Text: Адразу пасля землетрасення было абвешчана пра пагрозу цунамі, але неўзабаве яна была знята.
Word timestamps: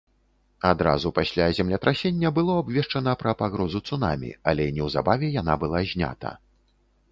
Адразу 0.69 1.11
пасля 1.17 1.45
землетрасення 1.57 2.31
было 2.39 2.55
абвешчана 2.63 3.13
пра 3.21 3.35
пагрозу 3.43 3.79
цунамі, 3.89 4.33
але 4.53 4.69
неўзабаве 4.81 5.33
яна 5.41 5.61
была 5.65 5.87
знята. 5.95 6.37